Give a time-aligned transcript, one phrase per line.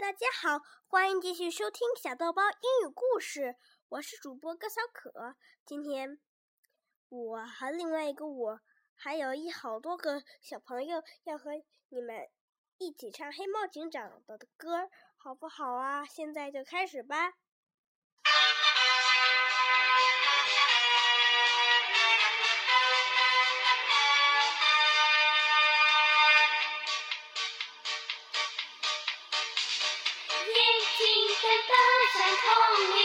[0.00, 3.56] 大家好，欢迎继续收听小豆包英语故事。
[3.90, 5.36] 我是主播高小可。
[5.66, 6.18] 今天
[7.10, 8.60] 我和另外一个我，
[8.94, 11.50] 还有一好多个小朋友要和
[11.90, 12.26] 你们
[12.78, 16.02] 一起唱《黑猫警长》的歌，好不好啊？
[16.06, 17.34] 现在就开始吧。
[31.50, 31.74] 的
[32.12, 32.46] 闪通
[32.96, 32.98] 里，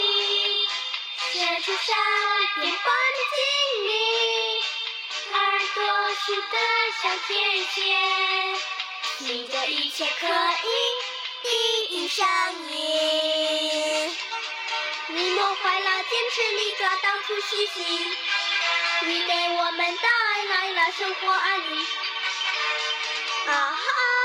[1.31, 1.87] 射出闪
[2.61, 3.37] 电般的精
[3.87, 3.89] 灵，
[5.33, 5.35] 耳
[5.73, 5.77] 朵
[6.15, 6.55] 竖的
[7.01, 7.29] 小天
[7.65, 7.75] 线，
[9.19, 10.65] 听着一切可以
[11.43, 11.47] 第
[11.95, 12.27] 一声
[12.71, 12.73] 音。
[15.07, 17.81] 你磨坏了坚持里抓到处嘻嘻，
[19.01, 20.09] 你给我们带
[20.49, 21.85] 来了生活安宁。
[23.47, 24.24] 啊哈！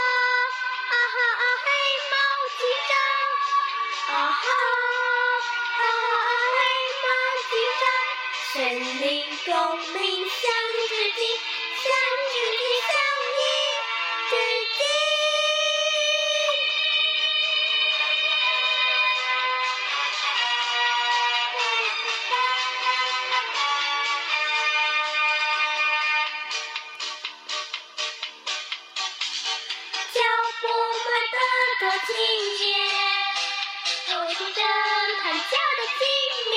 [8.52, 10.42] 森林共鸣，向
[10.74, 11.22] 你致敬，
[11.80, 11.86] 向
[12.18, 12.92] 你致敬，向
[13.30, 13.38] 你
[14.28, 14.32] 致
[14.76, 14.82] 敬。
[30.12, 30.16] 脚
[30.60, 30.62] 步
[31.06, 31.36] 迈得
[31.78, 32.08] 多轻
[32.58, 32.60] 捷，
[34.10, 34.60] 透出侦
[35.22, 36.02] 探家的精
[36.50, 36.54] 明。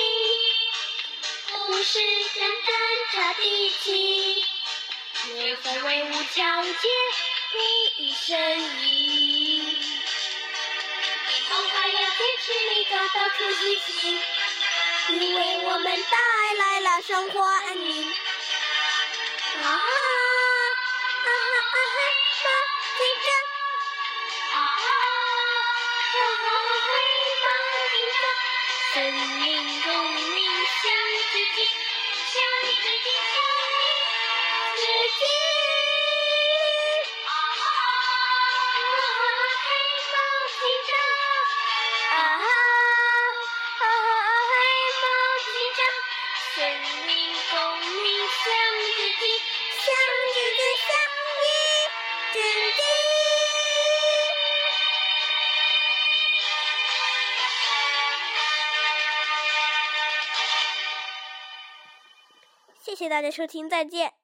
[1.66, 2.68] 不是侦探
[3.12, 4.44] 查地气，
[5.36, 6.74] 也在威武强健
[7.52, 7.56] 第
[8.02, 8.36] 一声
[8.82, 8.92] 音。
[11.48, 12.44] 我还要坚持
[12.74, 14.20] 你找到处嘻嘻，
[15.10, 16.18] 你为我们带
[16.58, 18.12] 来了生活安宁。
[19.62, 21.30] 啊哈啊哈
[21.70, 22.46] 啊嘿，
[28.94, 30.33] 生命中。
[62.94, 64.23] 谢谢大家收听，再见。